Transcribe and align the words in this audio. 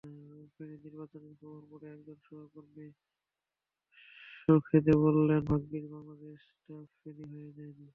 ফেনীর 0.53 0.79
নির্বাচনের 0.85 1.33
খবর 1.39 1.61
পড়ে 1.69 1.87
একজন 1.95 2.17
সহকর্মী 2.27 2.87
সখেদে 4.39 4.93
বললেন, 5.03 5.41
ভাগ্যিস 5.49 5.85
বাংলাদেশটা 5.93 6.75
ফেনী 6.99 7.23
হয়ে 7.31 7.51
যায়নি। 7.57 7.85